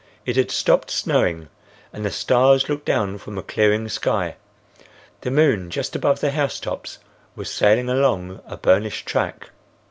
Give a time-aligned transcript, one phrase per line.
[0.25, 1.47] It had stopped snowing
[1.93, 4.35] and the stars looked down from a clearing sky.
[5.19, 6.97] The moon just above the housetops
[7.35, 9.51] was sailing along a burnished track.